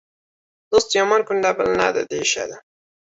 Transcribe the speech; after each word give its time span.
Do‘st 0.75 0.95
yomon 0.97 1.25
kunda 1.31 1.51
bilinadi, 1.59 2.03
deyishadi. 2.15 2.59